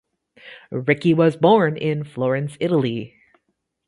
Ricci 0.71 1.13
was 1.13 1.35
born 1.37 1.77
in 1.77 2.03
Florence, 2.03 2.57
Italy. 2.59 3.13